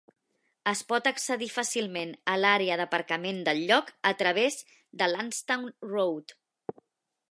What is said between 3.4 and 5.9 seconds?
del lloc a través de Landstown